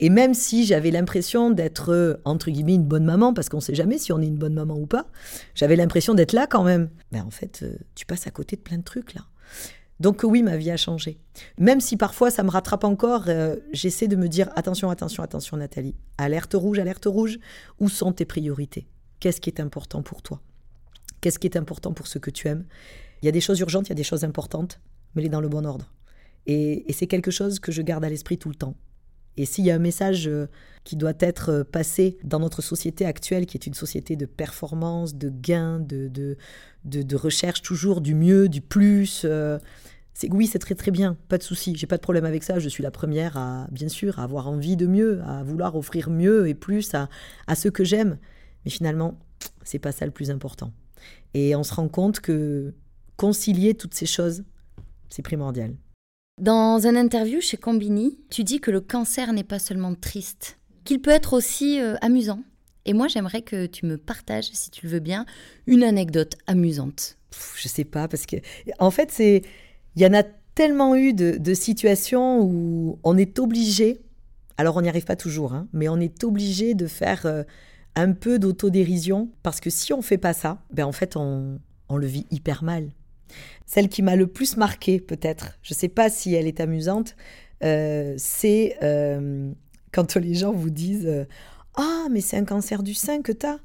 [0.03, 3.61] et même si j'avais l'impression d'être, euh, entre guillemets, une bonne maman, parce qu'on ne
[3.61, 5.05] sait jamais si on est une bonne maman ou pas,
[5.53, 6.89] j'avais l'impression d'être là quand même.
[7.11, 9.21] Ben en fait, euh, tu passes à côté de plein de trucs là.
[9.99, 11.19] Donc oui, ma vie a changé.
[11.59, 15.55] Même si parfois ça me rattrape encore, euh, j'essaie de me dire attention, attention, attention
[15.57, 15.93] Nathalie.
[16.17, 17.37] Alerte rouge, alerte rouge.
[17.79, 18.87] Où sont tes priorités?
[19.19, 20.41] Qu'est-ce qui est important pour toi?
[21.21, 22.65] Qu'est-ce qui est important pour ce que tu aimes?
[23.21, 24.81] Il y a des choses urgentes, il y a des choses importantes,
[25.13, 25.93] mais les dans le bon ordre.
[26.47, 28.75] et c'est quelque chose que je garde à l'esprit tout le temps.
[29.37, 30.47] Et s'il y a un message euh,
[30.83, 35.15] qui doit être euh, passé dans notre société actuelle, qui est une société de performance,
[35.15, 36.09] de gain, de,
[36.83, 39.57] de, recherche toujours du mieux, du plus, euh,
[40.13, 42.59] c'est oui, c'est très très bien, pas de souci, j'ai pas de problème avec ça.
[42.59, 46.47] Je suis la première à, bien sûr, avoir envie de mieux, à vouloir offrir mieux
[46.47, 47.09] et plus à,
[47.47, 48.17] à ceux que j'aime.
[48.65, 49.17] Mais finalement,
[49.63, 50.71] c'est pas ça le plus important.
[51.33, 52.73] Et on se rend compte que
[53.15, 54.43] concilier toutes ces choses,
[55.09, 55.75] c'est primordial.
[56.39, 61.01] Dans un interview chez Combini, tu dis que le cancer n'est pas seulement triste, qu'il
[61.01, 62.41] peut être aussi euh, amusant.
[62.85, 65.25] Et moi, j'aimerais que tu me partages, si tu le veux bien,
[65.67, 67.17] une anecdote amusante.
[67.55, 68.37] Je sais pas, parce que,
[68.79, 69.43] en fait, c'est,
[69.95, 70.23] il y en a
[70.55, 74.01] tellement eu de, situations où on est obligé,
[74.57, 77.43] alors on n'y arrive pas toujours, hein, mais on est obligé de faire euh,
[77.95, 81.97] un peu d'autodérision, parce que si on fait pas ça, ben en fait, on, on
[81.97, 82.89] le vit hyper mal.
[83.65, 87.15] Celle qui m'a le plus marqué, peut-être, je ne sais pas si elle est amusante,
[87.63, 89.51] euh, c'est euh,
[89.91, 91.25] quand les gens vous disent euh,
[91.75, 93.59] Ah, mais c'est un cancer du sein que tu as.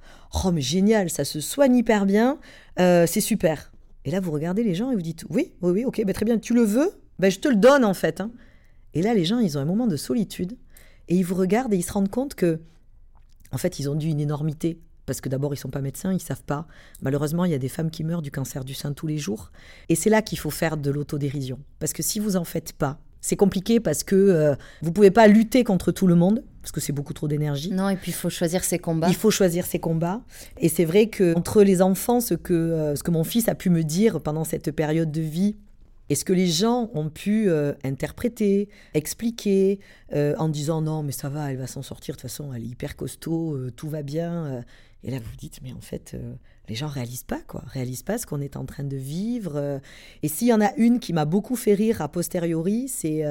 [0.44, 2.38] Oh, mais génial, ça se soigne hyper bien,
[2.76, 3.72] c'est super.
[4.04, 6.24] Et là, vous regardez les gens et vous dites Oui, oui, oui, ok, bah, très
[6.24, 6.90] bien, tu le veux?
[7.18, 8.20] Ben, Je te le donne en fait.
[8.20, 8.30] Hein.
[8.94, 10.56] Et là, les gens, ils ont un moment de solitude
[11.08, 12.60] et ils vous regardent et ils se rendent compte que,
[13.52, 16.20] en fait, ils ont dû une énormité parce que d'abord ils sont pas médecins, ils
[16.20, 16.66] savent pas.
[17.00, 19.50] Malheureusement, il y a des femmes qui meurent du cancer du sein tous les jours,
[19.88, 21.58] et c'est là qu'il faut faire de l'autodérision.
[21.78, 25.10] Parce que si vous en faites pas, c'est compliqué parce que vous euh, vous pouvez
[25.10, 26.44] pas lutter contre tout le monde.
[26.60, 27.72] parce que c'est beaucoup trop d'énergie.
[27.72, 29.08] Non, et puis il faut choisir ses combats.
[29.08, 30.20] Il faut choisir ses combats.
[30.58, 33.54] Et c'est vrai que entre les enfants, ce que, euh, ce que mon fils a
[33.54, 35.56] pu me dire pendant cette période de vie,
[36.08, 39.80] et ce que les gens ont pu euh, interpréter, expliquer,
[40.14, 42.62] euh, en disant non, mais ça va, elle va s'en sortir, de toute façon, elle
[42.62, 44.64] est hyper costaud, tout va bien.
[45.02, 46.16] Et là, vous vous dites, mais en fait,
[46.68, 47.62] les gens réalisent pas, quoi.
[47.66, 49.80] Réalisent pas ce qu'on est en train de vivre.
[50.22, 53.24] Et s'il y en a une qui m'a beaucoup fait rire a posteriori, c'est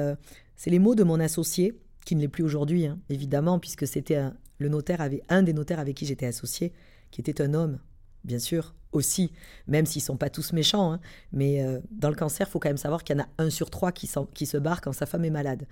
[0.56, 4.22] c'est les mots de mon associé, qui ne l'est plus aujourd'hui, hein, évidemment, puisque c'était
[4.58, 6.72] le notaire avait un des notaires avec qui j'étais associé,
[7.10, 7.78] qui était un homme,
[8.24, 9.32] bien sûr, aussi,
[9.66, 10.92] même s'ils sont pas tous méchants.
[10.92, 11.00] Hein.
[11.32, 13.70] mais euh, dans le cancer, faut quand même savoir qu'il y en a un sur
[13.70, 15.66] trois qui, qui se barre quand sa femme est malade,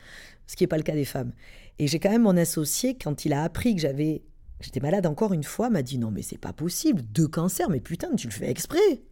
[0.47, 1.33] ce qui n'est pas le cas des femmes.
[1.79, 4.23] Et j'ai quand même mon associé, quand il a appris que j'avais
[4.65, 7.81] J'étais malade encore une fois, m'a dit non mais c'est pas possible, deux cancers, mais
[7.81, 9.03] putain tu le fais exprès.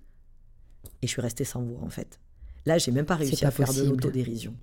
[1.03, 2.21] Et je suis restée sans voix en fait.
[2.65, 4.55] Là j'ai même pas réussi à faire de l'autodérision.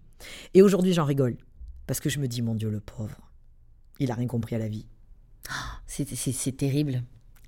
[0.56, 1.38] Et aujourd'hui j'en rigole
[1.86, 3.30] parce que je me dis mon Dieu le pauvre,
[4.00, 4.88] il a rien compris à la vie.
[5.86, 7.04] C'est terrible.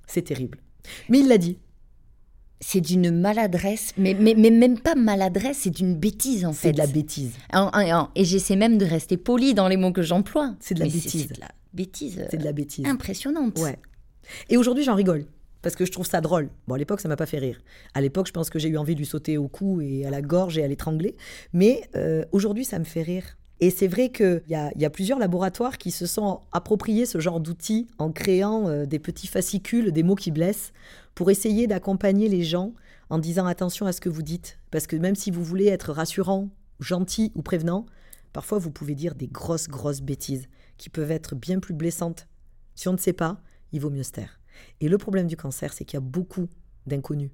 [0.06, 0.58] C'est terrible.
[1.08, 1.58] Mais il l'a dit.
[2.60, 6.68] C'est d'une maladresse, mais, mais, mais, même pas maladresse, c'est d'une bêtise en fait.
[6.68, 7.32] C'est de la bêtise.
[8.14, 10.54] Et j'essaie même de rester poli dans les mots que j'emploie.
[10.60, 11.32] C'est de la bêtise.
[11.74, 12.26] C'est de la bêtise.
[12.30, 12.86] C'est de la bêtise.
[12.86, 13.58] Impressionnante.
[13.58, 13.78] Ouais.
[14.48, 15.26] Et aujourd'hui, j'en rigole.
[15.62, 16.50] Parce que je trouve ça drôle.
[16.66, 17.60] Bon, à l'époque, ça m'a pas fait rire.
[17.94, 20.10] À l'époque, je pense que j'ai eu envie de lui sauter au cou et à
[20.10, 21.16] la gorge et à l'étrangler.
[21.52, 23.36] Mais euh, aujourd'hui, ça me fait rire.
[23.60, 27.20] Et c'est vrai qu'il y a, y a plusieurs laboratoires qui se sont appropriés ce
[27.20, 30.72] genre d'outils en créant euh, des petits fascicules, des mots qui blessent,
[31.14, 32.72] pour essayer d'accompagner les gens
[33.08, 34.58] en disant attention à ce que vous dites.
[34.72, 36.48] Parce que même si vous voulez être rassurant,
[36.80, 37.86] gentil ou prévenant,
[38.32, 40.48] parfois vous pouvez dire des grosses, grosses bêtises
[40.82, 42.26] qui peuvent être bien plus blessantes.
[42.74, 43.40] Si on ne sait pas,
[43.70, 44.40] il vaut mieux se taire.
[44.80, 46.48] Et le problème du cancer, c'est qu'il y a beaucoup
[46.88, 47.30] d'inconnus.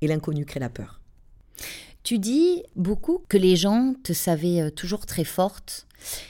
[0.00, 1.00] Et l'inconnu crée la peur.
[2.04, 5.88] Tu dis beaucoup que les gens te savaient euh, toujours très forte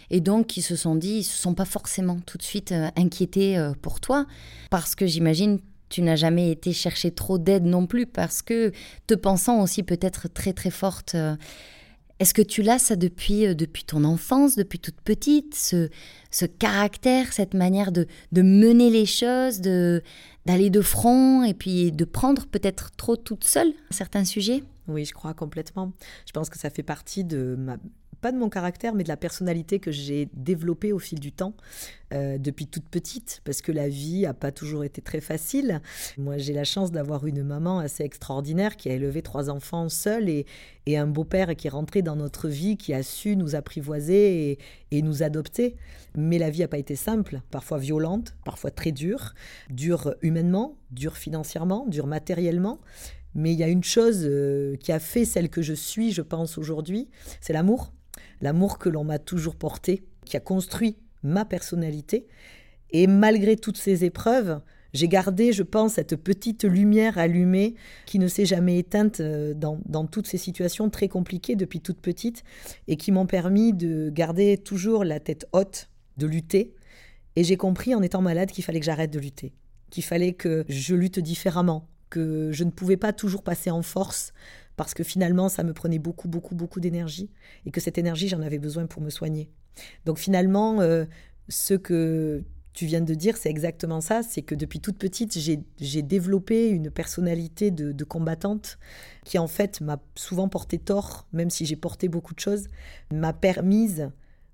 [0.08, 2.88] et donc ils se sont dit, ils se sont pas forcément tout de suite euh,
[2.96, 4.24] inquiétés euh, pour toi
[4.70, 8.72] parce que j'imagine tu n'as jamais été chercher trop d'aide non plus parce que
[9.06, 11.16] te pensant aussi peut-être très très forte.
[12.20, 15.88] Est-ce que tu l'as ça depuis, depuis ton enfance, depuis toute petite, ce,
[16.30, 20.02] ce caractère, cette manière de, de mener les choses, de
[20.46, 25.12] d'aller de front et puis de prendre peut-être trop toute seule certains sujets oui, je
[25.12, 25.92] crois complètement.
[26.26, 27.76] Je pense que ça fait partie de ma
[28.20, 31.54] pas de mon caractère, mais de la personnalité que j'ai développée au fil du temps,
[32.12, 35.80] euh, depuis toute petite, parce que la vie n'a pas toujours été très facile.
[36.18, 40.28] Moi, j'ai la chance d'avoir une maman assez extraordinaire qui a élevé trois enfants seule
[40.28, 40.46] et,
[40.86, 44.58] et un beau-père qui est rentré dans notre vie, qui a su nous apprivoiser et,
[44.90, 45.76] et nous adopter.
[46.16, 49.34] Mais la vie n'a pas été simple, parfois violente, parfois très dure,
[49.70, 52.80] dure humainement, dure financièrement, dure matériellement.
[53.34, 56.22] Mais il y a une chose euh, qui a fait celle que je suis, je
[56.22, 57.08] pense, aujourd'hui,
[57.40, 57.92] c'est l'amour.
[58.40, 62.26] L'amour que l'on m'a toujours porté, qui a construit ma personnalité.
[62.90, 64.60] Et malgré toutes ces épreuves,
[64.92, 67.74] j'ai gardé, je pense, cette petite lumière allumée
[68.06, 72.00] qui ne s'est jamais éteinte euh, dans, dans, toutes ces situations très compliquées depuis toute
[72.00, 72.42] petite
[72.88, 76.74] et qui m'ont permis de garder toujours la tête haute, de lutter.
[77.36, 79.52] Et j'ai compris en étant malade qu'il fallait que j'arrête de lutter,
[79.90, 84.32] qu'il fallait que je lutte différemment, que je ne pouvais pas toujours passer en force
[84.80, 87.28] parce que finalement ça me prenait beaucoup, beaucoup, beaucoup d'énergie
[87.66, 89.50] et que cette énergie j'en avais besoin pour me soigner.
[90.06, 91.04] Donc finalement, euh,
[91.50, 96.02] ce que tu viens de dire, c'est exactement ça, c'est que depuis toute petite, j'ai
[96.02, 98.78] développé une personnalité de, combattante
[99.26, 102.68] qui en fait m'a souvent porté tort, même si j'ai porté beaucoup de choses,
[103.12, 104.10] m'a permise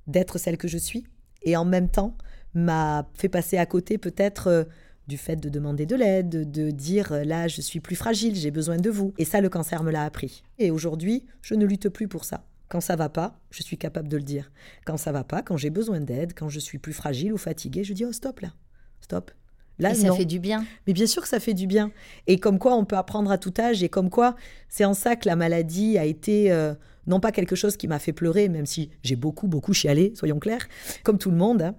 [0.08, 1.04] d'être celle que je suis
[1.42, 2.16] et en même temps
[2.52, 4.64] m'a fait passer à côté peut-être euh,
[5.06, 8.50] du fait de demander de l'aide, de dire euh, là je suis plus fragile, j'ai
[8.50, 9.14] besoin de vous.
[9.18, 10.42] Et ça, le cancer me l'a appris.
[10.58, 12.44] Et aujourd'hui, je ne lutte plus pour ça.
[12.68, 14.50] Quand ça va pas, je suis capable de le dire.
[14.84, 17.84] Quand ça va pas, quand j'ai besoin d'aide, quand je suis plus fragile ou fatiguée,
[17.84, 18.52] je dis oh stop là,
[19.00, 19.30] stop.
[19.78, 20.64] Là, et ça fait du bien.
[20.86, 21.92] Mais bien sûr que ça fait du bien.
[22.26, 23.82] Et comme quoi, on peut apprendre à tout âge.
[23.82, 24.34] Et comme quoi,
[24.70, 26.72] c'est en ça que la maladie a été euh,
[27.06, 30.38] non pas quelque chose qui m'a fait pleurer, même si j'ai beaucoup, beaucoup chialé, soyons
[30.38, 30.66] clairs,
[31.04, 31.60] comme tout le monde.
[31.60, 31.74] Hein.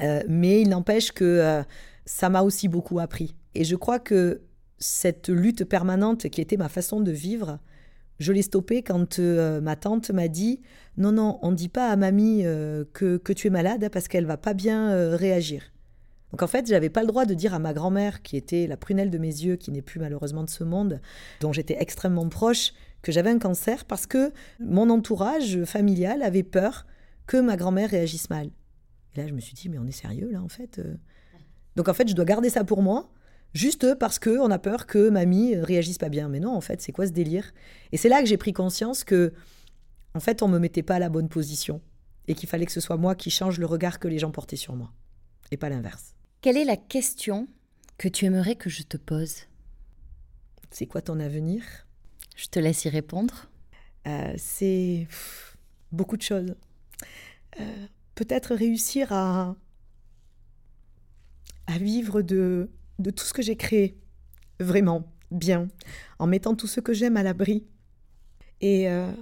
[0.00, 1.62] Euh, mais il n'empêche que
[2.08, 3.34] ça m'a aussi beaucoup appris.
[3.54, 4.40] Et je crois que
[4.78, 7.58] cette lutte permanente qui était ma façon de vivre,
[8.18, 10.62] je l'ai stoppée quand euh, ma tante m'a dit
[10.96, 14.24] Non, non, on ne dit pas à mamie euh, que, tu es malade parce qu'elle
[14.24, 15.70] va pas bien euh, réagir.
[16.30, 18.78] Donc en fait, j'avais pas le droit de dire à ma grand-mère, qui était la
[18.78, 21.02] prunelle de mes yeux, qui n'est plus malheureusement de ce monde,
[21.40, 26.86] dont j'étais extrêmement proche, que j'avais un cancer parce que mon entourage familial avait peur
[27.26, 28.48] que ma grand-mère réagisse mal.
[29.14, 30.80] Et là, je me suis dit Mais on est sérieux là en fait
[31.78, 33.08] donc en fait, je dois garder ça pour moi,
[33.54, 36.28] juste parce que on a peur que mamie réagisse pas bien.
[36.28, 37.54] Mais non, en fait, c'est quoi ce délire?
[37.92, 39.32] Et c'est là que j'ai pris conscience que,
[40.12, 41.80] en fait, on me mettait pas à la bonne position
[42.26, 44.56] et qu'il fallait que ce soit moi qui change le regard que les gens portaient
[44.56, 44.90] sur moi,
[45.52, 46.16] et pas l'inverse.
[46.40, 47.46] Quelle est la question
[47.96, 49.44] que tu aimerais que je te pose?
[50.72, 51.62] C'est quoi ton avenir?
[52.34, 53.48] Je te laisse y répondre.
[54.08, 55.06] Euh, c'est
[55.92, 56.56] beaucoup de choses.
[57.60, 57.86] Euh,
[58.16, 59.54] peut-être réussir à,
[61.68, 63.96] à vivre de, tout ce que j'ai créé,
[64.58, 65.68] vraiment bien,
[66.18, 67.66] en mettant tout ce que j'aime à l'abri.
[68.60, 69.12] Et, euh,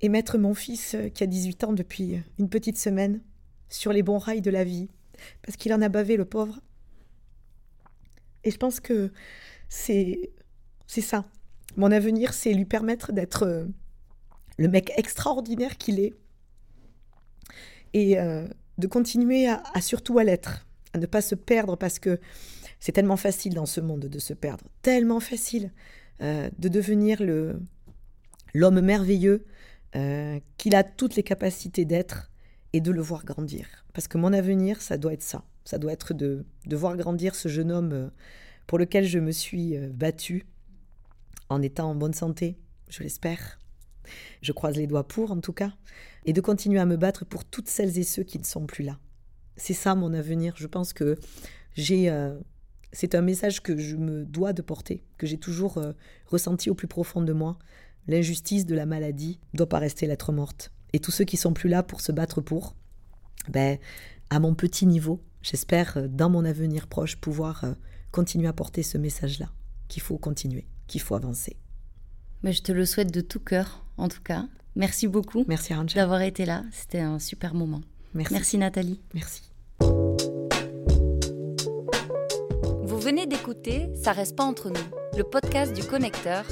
[0.00, 3.20] et mettre mon fils, euh, qui a 18 ans depuis une petite semaine,
[3.68, 4.88] sur les bons rails de la vie,
[5.42, 6.60] parce qu'il en a bavé, le pauvre.
[8.44, 9.12] Et je pense que
[9.68, 10.30] c'est
[10.86, 11.24] ça.
[11.76, 13.64] Mon avenir, c'est lui permettre d'être euh,
[14.56, 16.14] le mec extraordinaire qu'il est
[17.94, 19.46] et de continuer
[19.80, 22.20] surtout à l'être, ne pas se perdre parce que
[22.80, 25.72] c'est tellement facile dans ce monde de se perdre, tellement facile
[26.22, 27.60] euh, de devenir le
[28.54, 29.44] l'homme merveilleux
[29.94, 32.30] euh, qu'il a toutes les capacités d'être
[32.72, 33.84] et de le voir grandir.
[33.92, 35.44] Parce que mon avenir, ça doit être ça.
[35.64, 38.08] Ça doit être de, de voir grandir ce jeune homme euh,
[38.66, 40.46] pour lequel je me suis battue
[41.48, 43.58] en étant en bonne santé, je l'espère.
[44.42, 45.72] Je croise les doigts pour, en tout cas,
[46.24, 48.84] et de continuer à me battre pour toutes celles et ceux qui ne sont plus
[48.84, 48.98] là.
[49.58, 50.54] C'est ça mon avenir.
[50.56, 51.18] Je pense que
[51.74, 52.08] j'ai
[52.92, 55.92] c'est un message que je me dois de porter, que j'ai toujours euh,
[56.26, 57.58] ressenti au plus profond de moi.
[58.06, 60.72] L'injustice de la maladie ne doit pas rester lettre morte.
[60.92, 62.74] Et tous ceux qui sont plus là pour se battre pour,
[63.48, 63.78] ben,
[64.30, 67.72] à mon petit niveau, j'espère euh, dans mon avenir proche pouvoir euh,
[68.10, 69.50] continuer à porter ce message-là,
[69.88, 71.56] qu'il faut continuer, qu'il faut avancer.
[72.42, 74.46] Mais je te le souhaite de tout cœur, en tout cas.
[74.76, 75.44] Merci beaucoup.
[75.48, 76.64] Merci d'avoir été là.
[76.72, 77.82] C'était un super moment.
[78.14, 78.32] Merci.
[78.32, 79.00] Merci Nathalie.
[79.12, 79.47] Merci.
[83.08, 86.44] Venez d'écouter Ça reste pas entre nous, le podcast du connecteur.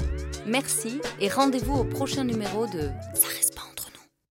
[0.47, 2.89] Merci et rendez-vous au prochain numéro de